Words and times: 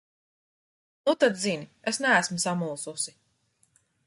Nu 1.03 1.13
tad 1.23 1.37
zini: 1.43 1.69
es 1.93 2.01
neesmu 2.07 2.39
samulsusi. 2.47 3.15